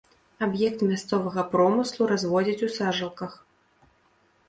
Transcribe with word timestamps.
Аб'ект 0.45 0.79
мясцовага 0.91 1.45
промыслу, 1.53 2.09
разводзяць 2.15 2.65
у 2.71 2.73
сажалках. 2.81 3.41